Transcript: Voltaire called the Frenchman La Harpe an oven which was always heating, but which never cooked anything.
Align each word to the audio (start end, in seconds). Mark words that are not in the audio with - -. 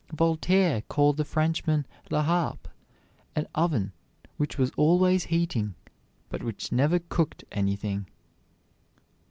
Voltaire 0.11 0.81
called 0.81 1.17
the 1.17 1.23
Frenchman 1.23 1.85
La 2.09 2.23
Harpe 2.23 2.67
an 3.35 3.45
oven 3.53 3.91
which 4.37 4.57
was 4.57 4.71
always 4.75 5.25
heating, 5.25 5.75
but 6.27 6.41
which 6.41 6.71
never 6.71 6.97
cooked 6.97 7.43
anything. 7.51 8.07